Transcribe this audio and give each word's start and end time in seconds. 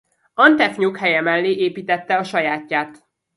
Antef 0.33 0.77
nyughelye 0.77 1.21
mellé 1.21 1.49
építette 1.55 2.17
a 2.17 2.23
sajátját. 2.23 3.05